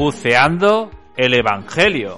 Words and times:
Buceando 0.00 0.90
el 1.14 1.34
Evangelio. 1.34 2.16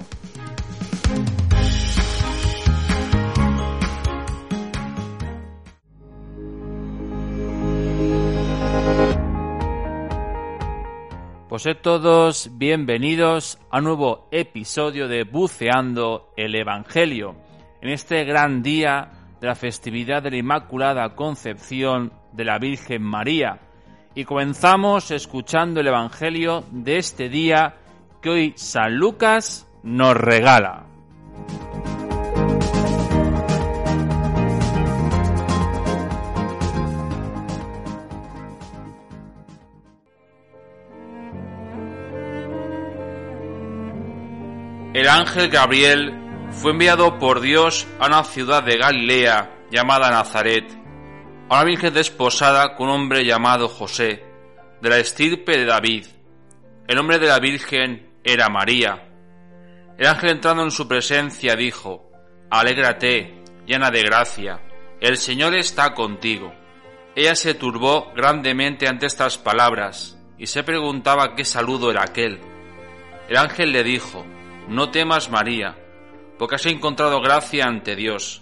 Pues 11.49 11.67
todos 11.83 12.51
bienvenidos 12.53 13.59
a 13.69 13.79
un 13.79 13.85
nuevo 13.85 14.29
episodio 14.31 15.09
de 15.09 15.25
Buceando 15.25 16.33
el 16.37 16.55
Evangelio, 16.55 17.35
en 17.81 17.89
este 17.89 18.23
gran 18.23 18.63
día 18.63 19.11
de 19.41 19.49
la 19.49 19.57
festividad 19.57 20.23
de 20.23 20.31
la 20.31 20.37
Inmaculada 20.37 21.17
Concepción 21.17 22.13
de 22.33 22.45
la 22.45 22.61
Virgen 22.61 23.03
María. 23.03 23.72
Y 24.15 24.25
comenzamos 24.25 25.11
escuchando 25.11 25.81
el 25.81 25.87
Evangelio 25.87 26.65
de 26.71 26.99
este 26.99 27.29
día 27.29 27.77
que 28.21 28.31
hoy 28.31 28.53
San 28.57 28.97
Lucas 28.97 29.67
nos 29.83 30.17
regala. 30.17 30.87
El 44.93 45.09
ángel 45.09 45.49
Gabriel 45.49 46.13
fue 46.51 46.73
enviado 46.73 47.19
por 47.19 47.41
Dios 47.41 47.89
a 47.99 48.09
una 48.09 48.25
ciudad 48.25 48.63
de 48.63 48.77
Galilea 48.77 49.51
llamada 49.71 50.11
Nazaret, 50.11 50.82
una 51.53 51.65
virgen 51.65 51.93
desposada 51.93 52.75
con 52.75 52.89
un 52.89 52.95
hombre 52.95 53.27
llamado 53.27 53.69
José, 53.69 54.25
de 54.81 54.89
la 54.89 54.97
estirpe 54.97 55.59
de 55.59 55.67
David. 55.67 56.07
El 56.89 56.97
nombre 56.97 57.19
de 57.19 57.27
la 57.27 57.39
virgen 57.41 58.11
era 58.25 58.49
María. 58.49 59.07
El 59.99 60.07
ángel 60.07 60.31
entrando 60.31 60.63
en 60.63 60.71
su 60.71 60.89
presencia 60.89 61.55
dijo, 61.55 62.11
Alégrate, 62.51 63.45
llena 63.67 63.91
de 63.91 64.03
gracia, 64.03 64.63
el 64.99 65.19
Señor 65.19 65.55
está 65.55 65.93
contigo. 65.93 66.55
Ella 67.15 67.35
se 67.35 67.53
turbó 67.53 68.11
grandemente 68.15 68.89
ante 68.89 69.05
estas 69.05 69.37
palabras 69.37 70.19
y 70.39 70.47
se 70.47 70.63
preguntaba 70.63 71.35
qué 71.37 71.45
saludo 71.45 71.91
era 71.91 72.03
aquel. 72.03 72.41
El 73.29 73.37
ángel 73.37 73.73
le 73.73 73.85
dijo, 73.85 74.25
No 74.69 74.91
temas 74.91 75.31
María, 75.31 75.77
porque 76.39 76.55
has 76.55 76.65
encontrado 76.65 77.21
gracia 77.21 77.67
ante 77.67 77.95
Dios. 77.95 78.42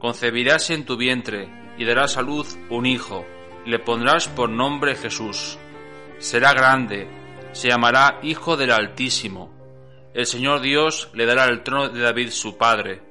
Concebirás 0.00 0.70
en 0.70 0.86
tu 0.86 0.96
vientre 0.96 1.50
y 1.76 1.84
darás 1.84 2.16
a 2.16 2.22
luz 2.22 2.58
un 2.70 2.86
hijo, 2.86 3.26
y 3.66 3.70
le 3.70 3.78
pondrás 3.78 4.28
por 4.28 4.48
nombre 4.48 4.96
Jesús. 4.96 5.58
Será 6.18 6.54
grande, 6.54 7.06
se 7.52 7.68
llamará 7.68 8.18
Hijo 8.22 8.56
del 8.56 8.70
Altísimo. 8.70 9.52
El 10.14 10.24
Señor 10.24 10.62
Dios 10.62 11.10
le 11.12 11.26
dará 11.26 11.44
el 11.44 11.62
trono 11.62 11.90
de 11.90 12.00
David 12.00 12.30
su 12.30 12.56
padre. 12.56 13.02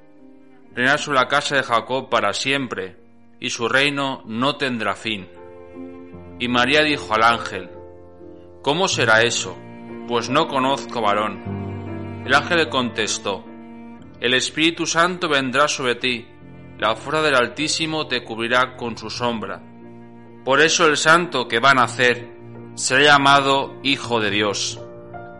Reinará 0.73 0.97
sobre 0.97 1.19
la 1.19 1.27
casa 1.27 1.57
de 1.57 1.63
Jacob 1.63 2.09
para 2.09 2.33
siempre, 2.33 2.97
y 3.39 3.51
su 3.51 3.69
reino 3.69 4.23
no 4.25 4.55
tendrá 4.55 4.95
fin. 4.95 5.29
Y 6.39 6.47
María 6.47 6.81
dijo 6.81 7.13
al 7.13 7.23
ángel, 7.23 7.69
¿Cómo 8.63 8.87
será 8.87 9.21
eso? 9.21 9.55
Pues 10.07 10.29
no 10.29 10.47
conozco 10.47 11.01
varón. 11.01 12.23
El 12.25 12.33
ángel 12.33 12.57
le 12.57 12.69
contestó, 12.69 13.45
El 14.19 14.33
Espíritu 14.33 14.87
Santo 14.87 15.29
vendrá 15.29 15.67
sobre 15.67 15.95
ti, 15.95 16.27
la 16.79 16.95
fuerza 16.95 17.21
del 17.21 17.35
Altísimo 17.35 18.07
te 18.07 18.23
cubrirá 18.23 18.77
con 18.77 18.97
su 18.97 19.09
sombra. 19.09 19.61
Por 20.45 20.61
eso 20.61 20.87
el 20.87 20.95
santo 20.95 21.47
que 21.47 21.59
va 21.59 21.71
a 21.71 21.75
nacer 21.75 22.31
será 22.75 23.03
llamado 23.03 23.75
Hijo 23.83 24.21
de 24.21 24.31
Dios. 24.31 24.79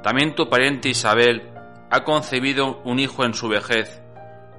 También 0.04 0.36
tu 0.36 0.50
pariente 0.50 0.90
Isabel 0.90 1.50
ha 1.90 2.04
concebido 2.04 2.82
un 2.84 3.00
hijo 3.00 3.24
en 3.24 3.34
su 3.34 3.48
vejez, 3.48 4.02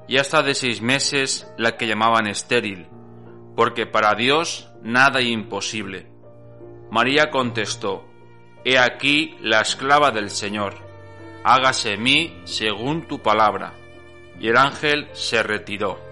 y 0.09 0.17
hasta 0.17 0.43
de 0.43 0.55
seis 0.55 0.81
meses 0.81 1.53
la 1.59 1.77
que 1.77 1.87
llamaban 1.87 2.27
estéril, 2.27 2.89
porque 3.55 3.87
para 3.87 4.15
Dios 4.15 4.73
nada 4.83 5.21
imposible. 5.21 6.11
María 6.91 7.31
contestó, 7.31 8.07
He 8.65 8.79
aquí 8.79 9.37
la 9.43 9.61
esclava 9.61 10.11
del 10.11 10.31
Señor, 10.31 10.75
hágase 11.45 11.97
mí 11.99 12.41
según 12.45 13.07
tu 13.07 13.21
palabra. 13.21 13.75
Y 14.41 14.49
el 14.49 14.57
ángel 14.57 15.09
se 15.13 15.43
retiró. 15.43 16.10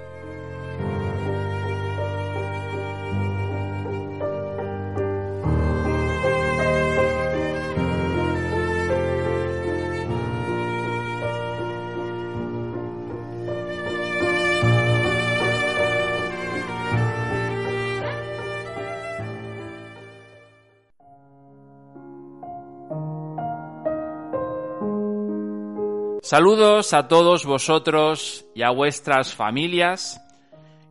Saludos 26.30 26.92
a 26.92 27.08
todos 27.08 27.46
vosotros 27.46 28.44
y 28.54 28.60
a 28.60 28.68
vuestras 28.68 29.34
familias. 29.34 30.20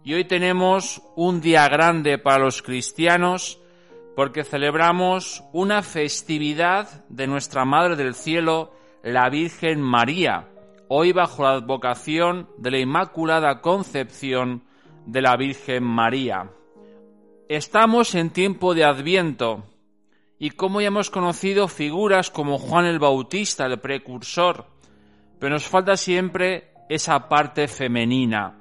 Y 0.03 0.15
hoy 0.15 0.25
tenemos 0.25 0.99
un 1.15 1.41
día 1.41 1.69
grande 1.69 2.17
para 2.17 2.39
los 2.39 2.63
cristianos 2.63 3.59
porque 4.15 4.43
celebramos 4.43 5.43
una 5.53 5.83
festividad 5.83 7.05
de 7.09 7.27
nuestra 7.27 7.65
Madre 7.65 7.95
del 7.95 8.15
Cielo, 8.15 8.73
la 9.03 9.29
Virgen 9.29 9.79
María, 9.79 10.47
hoy 10.87 11.11
bajo 11.11 11.43
la 11.43 11.51
advocación 11.51 12.49
de 12.57 12.71
la 12.71 12.79
Inmaculada 12.79 13.61
Concepción 13.61 14.63
de 15.05 15.21
la 15.21 15.37
Virgen 15.37 15.83
María. 15.83 16.49
Estamos 17.47 18.15
en 18.15 18.31
tiempo 18.31 18.73
de 18.73 18.85
Adviento 18.85 19.65
y 20.39 20.49
como 20.49 20.81
ya 20.81 20.87
hemos 20.87 21.11
conocido 21.11 21.67
figuras 21.67 22.31
como 22.31 22.57
Juan 22.57 22.85
el 22.85 22.97
Bautista, 22.97 23.67
el 23.67 23.79
precursor, 23.79 24.76
pero 25.39 25.53
nos 25.53 25.67
falta 25.67 25.97
siempre 25.97 26.71
esa 26.89 27.27
parte 27.27 27.67
femenina. 27.67 28.57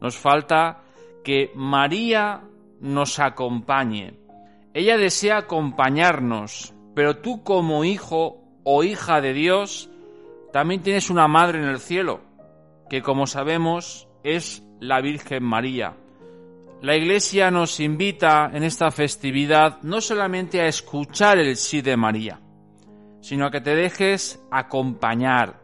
Nos 0.00 0.16
falta 0.16 0.82
que 1.22 1.50
María 1.54 2.42
nos 2.80 3.18
acompañe. 3.18 4.14
Ella 4.72 4.96
desea 4.96 5.38
acompañarnos, 5.38 6.74
pero 6.94 7.18
tú 7.18 7.42
como 7.42 7.84
hijo 7.84 8.42
o 8.64 8.84
hija 8.84 9.20
de 9.20 9.32
Dios 9.32 9.90
también 10.52 10.82
tienes 10.82 11.10
una 11.10 11.26
madre 11.28 11.58
en 11.58 11.68
el 11.68 11.78
cielo, 11.78 12.20
que 12.88 13.02
como 13.02 13.26
sabemos 13.26 14.08
es 14.22 14.62
la 14.80 15.00
Virgen 15.00 15.42
María. 15.42 15.96
La 16.82 16.96
Iglesia 16.96 17.50
nos 17.50 17.80
invita 17.80 18.50
en 18.52 18.62
esta 18.62 18.90
festividad 18.90 19.80
no 19.82 20.00
solamente 20.00 20.60
a 20.60 20.66
escuchar 20.66 21.38
el 21.38 21.56
sí 21.56 21.80
de 21.80 21.96
María, 21.96 22.40
sino 23.20 23.46
a 23.46 23.50
que 23.50 23.62
te 23.62 23.74
dejes 23.74 24.44
acompañar, 24.50 25.63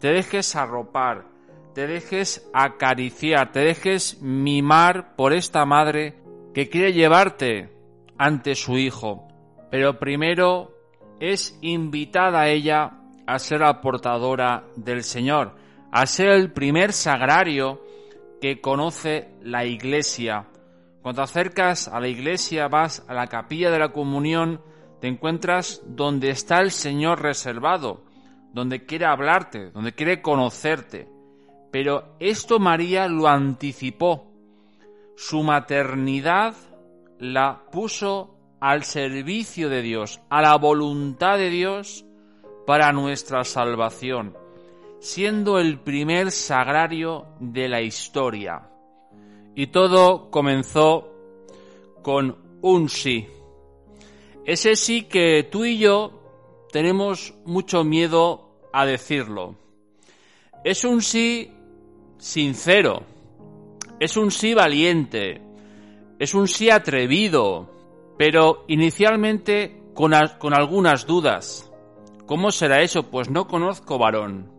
te 0.00 0.08
dejes 0.08 0.56
arropar, 0.56 1.26
te 1.74 1.86
dejes 1.86 2.50
acariciar, 2.52 3.52
te 3.52 3.60
dejes 3.60 4.20
mimar 4.22 5.14
por 5.14 5.32
esta 5.32 5.64
madre 5.64 6.16
que 6.54 6.68
quiere 6.68 6.92
llevarte 6.92 7.70
ante 8.18 8.54
su 8.54 8.78
hijo. 8.78 9.28
Pero 9.70 9.98
primero 9.98 10.72
es 11.20 11.58
invitada 11.60 12.48
ella 12.48 12.98
a 13.26 13.38
ser 13.38 13.60
la 13.60 13.80
portadora 13.80 14.64
del 14.74 15.04
Señor, 15.04 15.54
a 15.92 16.06
ser 16.06 16.30
el 16.30 16.52
primer 16.52 16.92
sagrario 16.92 17.80
que 18.40 18.60
conoce 18.60 19.34
la 19.42 19.64
iglesia. 19.64 20.46
Cuando 21.02 21.22
te 21.22 21.24
acercas 21.24 21.88
a 21.88 22.00
la 22.00 22.08
iglesia, 22.08 22.68
vas 22.68 23.04
a 23.06 23.14
la 23.14 23.26
capilla 23.26 23.70
de 23.70 23.78
la 23.78 23.92
comunión, 23.92 24.62
te 25.00 25.08
encuentras 25.08 25.82
donde 25.86 26.30
está 26.30 26.58
el 26.58 26.70
Señor 26.70 27.22
reservado, 27.22 28.02
donde 28.52 28.84
quiere 28.84 29.06
hablarte, 29.06 29.70
donde 29.70 29.92
quiere 29.92 30.22
conocerte. 30.22 31.08
Pero 31.70 32.16
esto 32.18 32.58
María 32.58 33.06
lo 33.06 33.28
anticipó. 33.28 34.26
Su 35.16 35.42
maternidad 35.42 36.54
la 37.18 37.64
puso 37.70 38.36
al 38.60 38.84
servicio 38.84 39.68
de 39.68 39.82
Dios, 39.82 40.20
a 40.28 40.42
la 40.42 40.56
voluntad 40.56 41.38
de 41.38 41.50
Dios 41.50 42.04
para 42.66 42.92
nuestra 42.92 43.44
salvación, 43.44 44.36
siendo 44.98 45.58
el 45.58 45.80
primer 45.80 46.30
sagrario 46.30 47.26
de 47.40 47.68
la 47.68 47.82
historia. 47.82 48.68
Y 49.54 49.68
todo 49.68 50.30
comenzó 50.30 51.12
con 52.02 52.36
un 52.62 52.88
sí. 52.88 53.26
Ese 54.44 54.74
sí 54.76 55.02
que 55.02 55.48
tú 55.50 55.64
y 55.64 55.78
yo 55.78 56.19
tenemos 56.70 57.34
mucho 57.44 57.84
miedo 57.84 58.58
a 58.72 58.86
decirlo. 58.86 59.56
Es 60.64 60.84
un 60.84 61.02
sí 61.02 61.52
sincero, 62.18 63.02
es 63.98 64.16
un 64.16 64.30
sí 64.30 64.54
valiente, 64.54 65.40
es 66.18 66.34
un 66.34 66.48
sí 66.48 66.70
atrevido, 66.70 67.70
pero 68.18 68.64
inicialmente 68.68 69.82
con, 69.94 70.12
con 70.38 70.54
algunas 70.54 71.06
dudas. 71.06 71.70
¿Cómo 72.26 72.52
será 72.52 72.82
eso? 72.82 73.10
Pues 73.10 73.30
no 73.30 73.46
conozco 73.48 73.98
varón. 73.98 74.52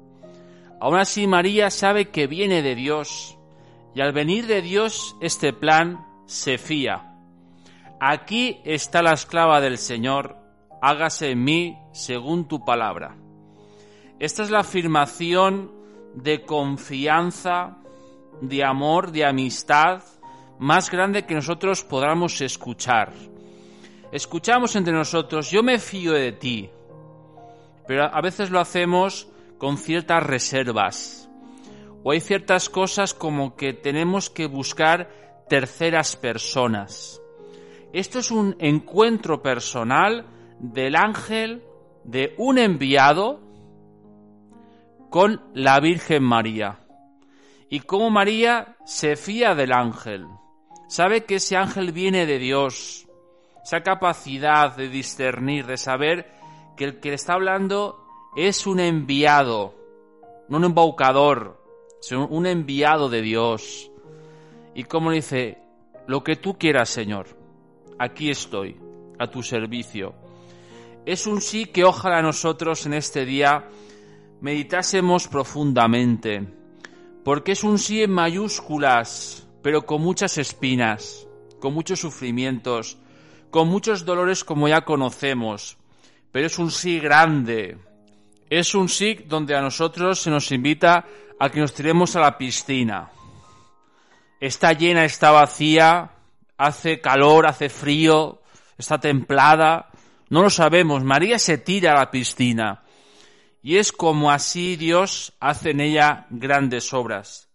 Aún 0.80 0.98
así 0.98 1.28
María 1.28 1.69
sabe 1.69 2.10
que 2.10 2.28
viene 2.28 2.63
de 2.63 2.75
Dios 2.75 3.38
y 3.94 4.02
al 4.02 4.13
venir 4.13 4.48
de 4.48 4.62
Dios 4.62 5.16
este 5.22 5.54
plan 5.54 6.06
se 6.25 6.58
fía. 6.58 7.16
Aquí 8.00 8.60
está 8.66 9.04
la 9.04 9.13
esclava 9.13 9.62
del 9.62 9.78
Señor, 9.78 10.40
hágase 10.81 11.31
en 11.31 11.44
mí 11.44 11.78
según 11.94 12.48
tu 12.48 12.66
palabra. 12.66 13.16
Esta 14.19 14.44
es 14.44 14.50
la 14.50 14.60
afirmación 14.60 15.72
de 16.16 16.44
confianza, 16.44 17.78
de 18.42 18.63
amor, 18.63 19.12
de 19.12 19.25
amistad 19.25 20.04
más 20.60 20.92
grande 20.92 21.25
que 21.25 21.33
nosotros 21.33 21.83
podamos 21.83 22.42
escuchar. 22.42 23.13
Escuchamos 24.12 24.75
entre 24.75 24.94
nosotros, 24.94 25.50
yo 25.50 25.63
me 25.63 25.80
fío 25.80 26.12
de 26.13 26.33
ti, 26.33 26.69
pero 27.88 28.04
a 28.04 28.22
veces 28.22 28.50
lo 28.50 28.60
hacemos 28.60 29.27
con 29.57 29.77
ciertas 29.77 30.24
reservas. 30.24 31.30
O 32.04 32.12
hay 32.12 32.19
ciertas 32.19 32.69
cosas 32.69 33.13
como 33.13 33.56
que 33.56 33.74
tenemos 33.74 34.30
que 34.30 34.48
buscar 34.48 35.10
terceras 35.48 36.16
personas. 36.16 37.22
Esto 37.94 38.19
es 38.19 38.31
un 38.31 38.56
encuentro 38.60 39.42
personal 39.42 40.25
del 40.62 40.96
ángel, 40.96 41.63
de 42.04 42.36
un 42.38 42.60
enviado, 42.60 43.42
con 45.10 45.42
la 45.54 45.80
Virgen 45.80 46.24
María. 46.24 46.80
Y 47.69 47.81
cómo 47.81 48.10
María 48.10 48.78
se 48.86 49.16
fía 49.16 49.56
del 49.56 49.74
ángel. 49.74 50.25
Sabe 50.88 51.25
que 51.25 51.36
ese 51.36 51.58
ángel 51.58 51.92
viene 51.92 52.25
de 52.25 52.38
Dios. 52.38 53.08
Esa 53.63 53.81
capacidad 53.81 54.75
de 54.75 54.88
discernir, 54.88 55.66
de 55.66 55.78
saber 55.78 56.31
que 56.78 56.86
el 56.86 57.00
que 57.00 57.10
le 57.10 57.16
está 57.16 57.34
hablando 57.34 58.06
es 58.36 58.66
un 58.68 58.80
enviado, 58.80 59.74
no 60.48 60.58
un 60.58 60.66
embaucador, 60.66 61.62
sino 62.02 62.28
un 62.28 62.46
enviado 62.46 63.10
de 63.10 63.22
Dios. 63.22 63.92
Y 64.75 64.84
como 64.84 65.12
dice, 65.12 65.58
lo 66.08 66.24
que 66.24 66.36
tú 66.36 66.58
quieras, 66.58 66.90
Señor, 66.90 67.28
aquí 68.00 68.30
estoy, 68.30 68.80
a 69.19 69.28
tu 69.28 69.44
servicio. 69.44 70.13
Es 71.06 71.25
un 71.25 71.42
sí 71.42 71.65
que 71.65 71.83
ojalá 71.83 72.21
nosotros 72.21 72.86
en 72.86 72.94
este 72.94 73.25
día 73.25 73.68
meditásemos 74.39 75.27
profundamente, 75.27 76.48
porque 77.24 77.53
es 77.53 77.63
un 77.63 77.80
sí 77.80 78.03
en 78.03 78.12
mayúsculas, 78.12 79.48
pero 79.63 79.83
con 79.88 80.03
muchas 80.03 80.38
espinas, 80.38 81.27
con 81.59 81.74
muchos 81.74 82.00
sufrimientos, 82.00 83.00
con 83.50 83.68
muchos 83.68 84.06
dolores 84.06 84.44
como 84.44 84.68
ya 84.68 84.81
conocemos, 84.81 85.77
pero 86.31 86.45
es 86.45 86.59
un 86.59 86.69
sí 86.69 87.00
grande, 87.00 87.80
es 88.48 88.75
un 88.75 88.88
sí 88.88 89.25
donde 89.27 89.56
a 89.56 89.62
nosotros 89.62 90.19
se 90.19 90.30
nos 90.30 90.51
invita 90.51 91.06
a 91.39 91.50
que 91.50 91.62
nos 91.62 91.74
tiremos 91.74 92.15
a 92.15 92.19
la 92.19 92.38
piscina. 92.38 93.09
Está 94.39 94.74
llena, 94.74 95.03
está 95.06 95.31
vacía, 95.31 96.12
hace 96.57 97.01
calor, 97.01 97.48
hace 97.48 97.69
frío, 97.69 98.42
está 98.77 99.00
templada, 99.00 99.90
no 100.31 100.44
lo 100.44 100.50
sabemos, 100.50 101.04
María 101.04 101.38
se 101.38 101.57
tira 101.57 101.92
a 101.92 102.00
la 102.00 102.10
piscina 102.10 102.83
y 103.62 103.75
es 103.75 103.92
como 103.92 104.31
así 104.31 104.78
Dios 104.78 105.33
hace 105.42 105.72
en 105.72 105.81
ella 105.81 106.25
grandes 106.30 106.94
obras, 106.94 107.50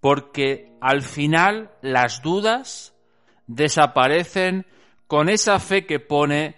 porque 0.00 0.72
al 0.80 1.02
final 1.02 1.70
las 1.82 2.22
dudas 2.22 2.94
desaparecen 3.46 4.64
con 5.06 5.28
esa 5.28 5.60
fe 5.60 5.84
que 5.84 6.00
pone 6.00 6.56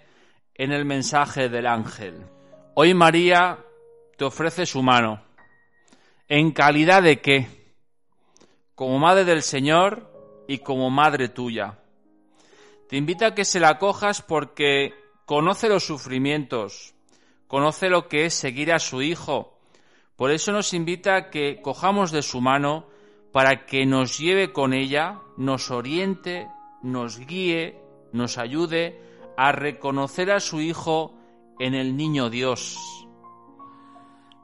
en 0.55 0.71
el 0.71 0.85
mensaje 0.85 1.49
del 1.49 1.67
ángel. 1.67 2.25
Hoy 2.73 2.93
María 2.93 3.59
te 4.15 4.23
ofrece 4.23 4.65
su 4.65 4.81
mano. 4.81 5.21
¿En 6.29 6.51
calidad 6.51 7.03
de 7.03 7.19
qué? 7.19 7.49
Como 8.73 8.99
madre 8.99 9.25
del 9.25 9.41
Señor 9.41 10.45
y 10.47 10.59
como 10.59 10.89
madre 10.89 11.27
tuya. 11.27 11.77
Te 12.87 12.95
invita 12.95 13.27
a 13.27 13.35
que 13.35 13.43
se 13.43 13.59
la 13.59 13.77
cojas 13.77 14.21
porque 14.21 15.06
conoce 15.27 15.67
los 15.67 15.83
sufrimientos, 15.83 16.95
conoce 17.47 17.89
lo 17.89 18.07
que 18.07 18.25
es 18.25 18.33
seguir 18.33 18.71
a 18.71 18.79
su 18.79 19.01
Hijo. 19.01 19.59
Por 20.15 20.31
eso 20.31 20.53
nos 20.53 20.73
invita 20.73 21.17
a 21.17 21.29
que 21.29 21.61
cojamos 21.61 22.11
de 22.11 22.21
su 22.21 22.39
mano 22.39 22.87
para 23.33 23.65
que 23.65 23.85
nos 23.85 24.17
lleve 24.17 24.53
con 24.53 24.73
ella, 24.73 25.19
nos 25.35 25.69
oriente, 25.69 26.47
nos 26.81 27.19
guíe, 27.19 27.77
nos 28.13 28.37
ayude 28.37 29.01
a 29.35 29.51
reconocer 29.51 30.31
a 30.31 30.39
su 30.39 30.61
Hijo 30.61 31.13
en 31.59 31.75
el 31.75 31.97
niño 31.97 32.29
Dios. 32.29 32.79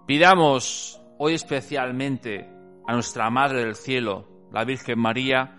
Pidamos 0.05 0.99
hoy 1.17 1.35
especialmente 1.35 2.49
a 2.85 2.91
nuestra 2.91 3.29
Madre 3.29 3.63
del 3.63 3.75
Cielo, 3.75 4.27
la 4.51 4.65
Virgen 4.65 4.99
María, 4.99 5.55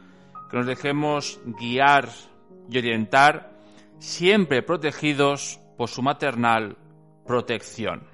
que 0.50 0.58
nos 0.58 0.66
dejemos 0.66 1.40
guiar 1.46 2.10
y 2.68 2.76
orientar, 2.76 3.53
siempre 3.98 4.62
protegidos 4.62 5.60
por 5.76 5.88
su 5.88 6.02
maternal 6.02 6.76
protección. 7.26 8.13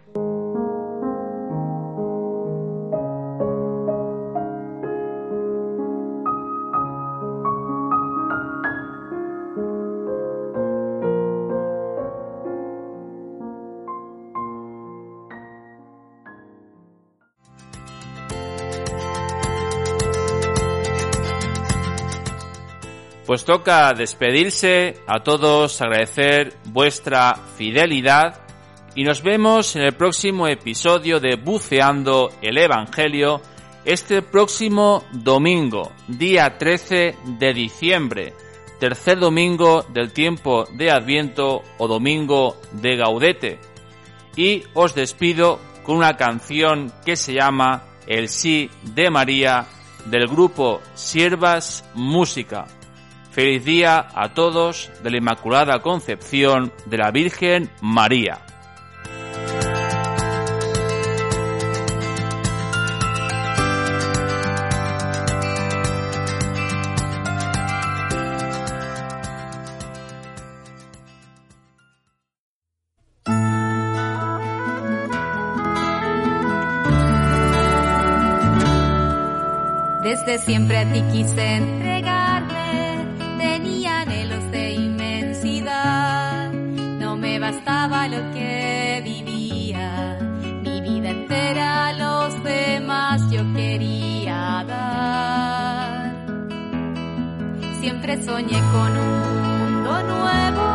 Pues 23.31 23.45
toca 23.45 23.93
despedirse 23.93 24.97
a 25.07 25.23
todos, 25.23 25.81
agradecer 25.81 26.53
vuestra 26.65 27.37
fidelidad 27.57 28.41
y 28.97 29.05
nos 29.05 29.23
vemos 29.23 29.77
en 29.77 29.83
el 29.83 29.93
próximo 29.93 30.49
episodio 30.49 31.21
de 31.21 31.37
Buceando 31.37 32.33
el 32.43 32.59
Evangelio 32.59 33.41
este 33.85 34.23
próximo 34.23 35.05
domingo, 35.13 35.93
día 36.09 36.59
13 36.59 37.19
de 37.39 37.55
diciembre, 37.55 38.35
tercer 38.81 39.21
domingo 39.21 39.85
del 39.85 40.13
tiempo 40.13 40.65
de 40.73 40.91
Adviento 40.91 41.63
o 41.79 41.87
domingo 41.87 42.57
de 42.73 42.97
Gaudete. 42.97 43.61
Y 44.35 44.65
os 44.75 44.97
despido 44.97 45.61
con 45.85 45.99
una 45.99 46.17
canción 46.17 46.93
que 47.05 47.15
se 47.15 47.35
llama 47.35 47.85
El 48.09 48.29
sí 48.29 48.69
de 48.83 49.09
María 49.09 49.69
del 50.07 50.27
grupo 50.27 50.81
Siervas 50.95 51.89
Música. 51.95 52.67
Feliz 53.31 53.65
día 53.65 54.09
a 54.13 54.35
todos 54.35 54.91
de 55.05 55.11
la 55.11 55.19
Inmaculada 55.19 55.81
Concepción 55.83 56.73
de 56.87 56.99
la 56.99 57.13
Virgen 57.13 57.71
María. 57.81 58.41
Desde 80.03 80.39
siempre 80.39 80.79
a 80.79 80.93
ti 80.93 81.03
quise 81.13 81.90
lo 88.09 88.31
que 88.33 89.03
vivía, 89.05 90.19
mi 90.63 90.81
vida 90.81 91.11
entera 91.11 91.89
a 91.89 91.93
los 91.93 92.43
demás 92.43 93.31
yo 93.31 93.43
quería 93.53 94.65
dar. 94.67 96.27
Siempre 97.81 98.23
soñé 98.23 98.59
con 98.73 98.97
un 98.97 99.43
mundo 99.49 100.03
nuevo, 100.03 100.67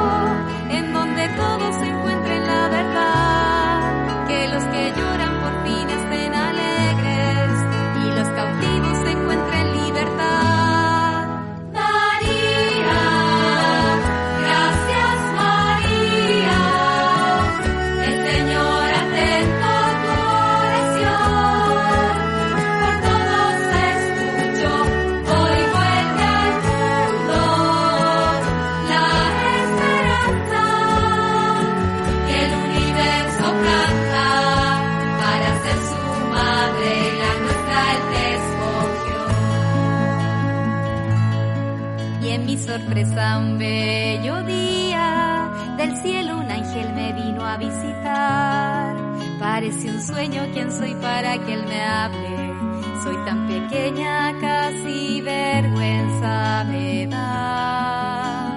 en 0.69 0.93
donde 0.93 1.27
todos 1.29 1.75
se 1.75 1.87
encuentren 1.87 2.45
la 2.45 2.67
verdad, 2.69 4.27
que 4.27 4.47
los 4.49 4.63
que 4.65 4.93
lloran 4.95 5.41
por 5.41 5.63
fin 5.65 5.89
estén 5.89 6.33
al 6.35 6.54
sorpresa 42.57 43.39
un 43.39 43.57
bello 43.57 44.43
día, 44.43 45.49
del 45.77 45.95
cielo 46.01 46.37
un 46.37 46.49
ángel 46.49 46.93
me 46.93 47.13
vino 47.13 47.45
a 47.45 47.57
visitar. 47.57 48.95
Parece 49.39 49.89
un 49.89 50.01
sueño, 50.01 50.43
¿quién 50.53 50.71
soy 50.71 50.95
para 50.95 51.37
que 51.45 51.53
él 51.53 51.65
me 51.65 51.81
hable? 51.81 52.53
Soy 53.03 53.15
tan 53.25 53.47
pequeña, 53.47 54.33
casi 54.39 55.21
vergüenza 55.21 56.65
me 56.69 57.07
da. 57.07 58.51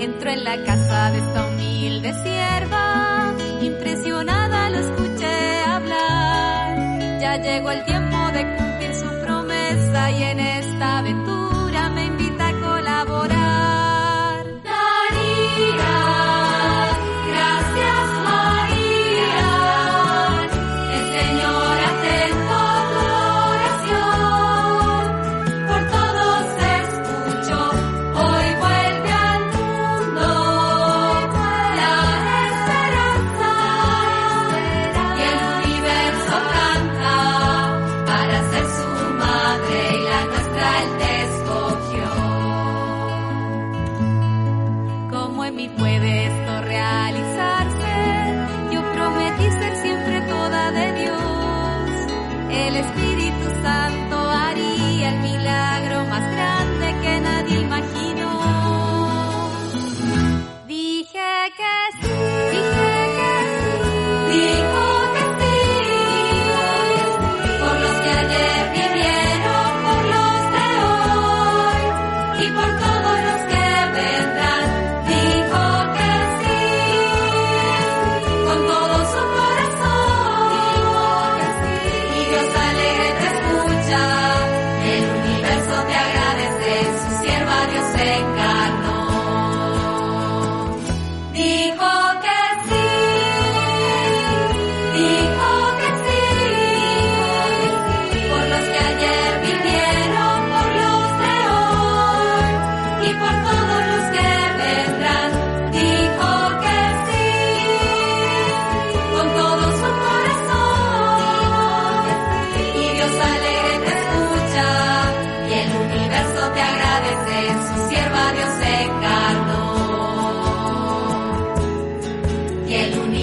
Entro 0.00 0.30
en 0.30 0.44
la 0.44 0.64
casa 0.64 1.10
de 1.10 1.18
esta 1.18 1.46
humilde 1.48 2.14
sierva, 2.22 3.34
impresionada 3.62 4.70
lo 4.70 4.78
escuché 4.78 5.60
hablar. 5.66 7.20
Ya 7.20 7.36
llegó 7.36 7.70
el 7.70 7.84
tiempo 7.84 8.16
de 8.32 8.56
cumplir 8.56 8.94
su 8.94 9.08
promesa 9.24 10.10
y 10.10 10.22
en 10.22 10.40
esta 10.40 10.98
aventura 10.98 11.47
me 11.98 12.06
invita 12.06 12.48
a 12.48 12.52
colaborar. 12.60 13.67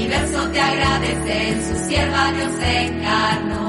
Universo 0.05 0.49
te 0.51 0.61
agradece, 0.61 1.49
en 1.49 1.67
su 1.67 1.87
sierva 1.87 2.31
Dios 2.31 2.53
se 2.59 2.85
encarnó. 2.85 3.65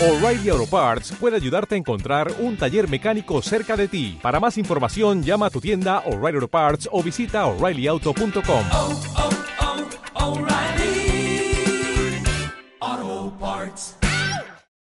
O'Reilly 0.00 0.48
Auto 0.50 0.66
Parts 0.66 1.12
puede 1.12 1.36
ayudarte 1.36 1.76
a 1.76 1.78
encontrar 1.78 2.32
un 2.40 2.56
taller 2.56 2.88
mecánico 2.88 3.40
cerca 3.40 3.76
de 3.76 3.86
ti. 3.86 4.18
Para 4.20 4.40
más 4.40 4.58
información, 4.58 5.22
llama 5.22 5.46
a 5.46 5.50
tu 5.50 5.60
tienda 5.60 6.00
O'Reilly 6.00 6.36
Auto 6.36 6.48
Parts 6.48 6.88
o 6.90 7.02
visita 7.02 7.46
oreillyauto.com. 7.46 9.41